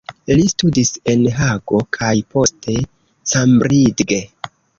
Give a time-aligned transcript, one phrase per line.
[0.37, 2.79] Li studis en Hago kaj poste
[3.35, 4.21] Cambridge.